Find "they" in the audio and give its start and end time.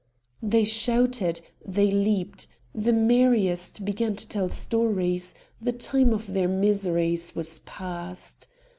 0.41-0.63, 1.63-1.91